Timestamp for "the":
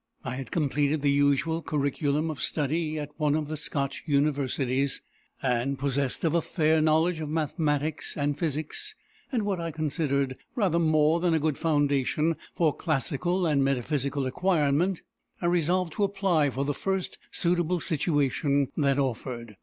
1.03-1.11, 3.49-3.55, 16.65-16.73